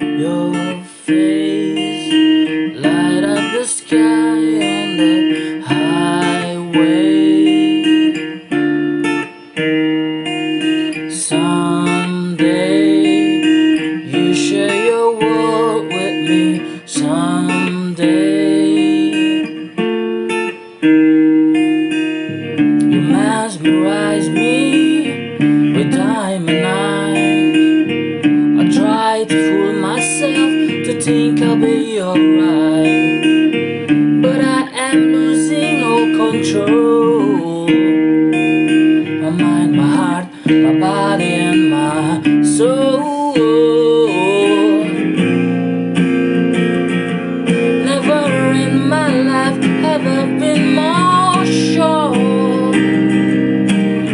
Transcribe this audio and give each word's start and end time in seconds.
Your 0.00 0.82
face 0.84 2.12
light 2.76 3.24
up 3.24 3.52
the 3.52 3.64
sky 3.64 4.63
alright 32.04 33.22
But 34.24 34.40
I 34.40 34.60
am 34.88 34.98
losing 35.12 35.82
all 35.82 36.06
control. 36.22 37.68
My 39.22 39.30
mind, 39.30 39.72
my 39.80 39.88
heart, 39.96 40.26
my 40.46 40.72
body 40.78 41.32
and 41.48 41.70
my 41.70 42.20
soul. 42.56 43.34
Never 47.90 48.22
in 48.64 48.74
my 48.88 49.08
life 49.32 49.62
have 49.84 50.06
I 50.18 50.22
been 50.40 50.64
more 50.80 51.44
sure. 51.46 52.14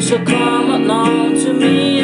So 0.00 0.14
come 0.24 0.70
along 0.80 1.34
to 1.44 1.52
me. 1.52 1.95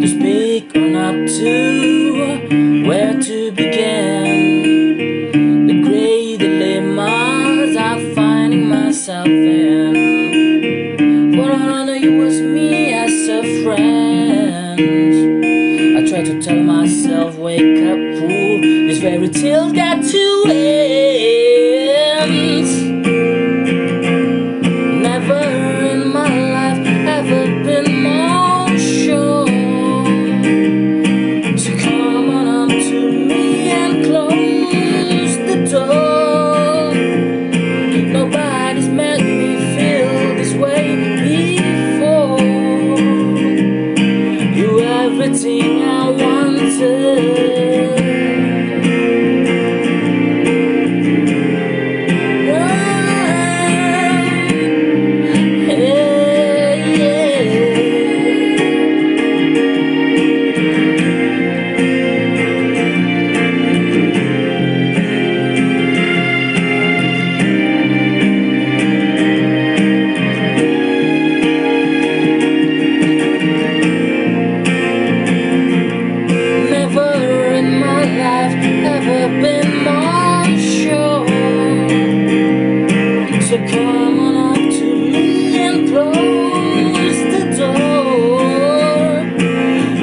To 0.00 0.08
speak 0.08 0.74
or 0.74 0.88
not 0.88 1.28
to, 1.28 2.22
uh, 2.22 2.38
where 2.88 3.20
to 3.20 3.52
begin. 3.52 4.62
The 5.66 5.82
gray 5.82 6.38
dilemmas 6.38 7.76
I'm 7.76 8.14
finding 8.14 8.66
myself 8.70 9.26
in. 9.26 9.96
i 11.38 11.84
know 11.84 11.92
you 11.92 12.16
was 12.16 12.40
me 12.40 12.94
as 12.94 13.28
a 13.28 13.42
friend. 13.62 14.80
I 15.98 16.08
try 16.08 16.24
to 16.24 16.40
tell 16.40 16.62
myself, 16.62 17.36
wake 17.36 17.84
up, 17.84 17.98
fool. 18.18 18.60
This 18.62 19.00
fairy 19.02 19.28
tale 19.28 19.70
got 19.70 20.02
to 20.02 20.44
end. 20.48 20.73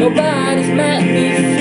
Nobody's 0.02 0.68
met 0.76 1.04
me. 1.04 1.61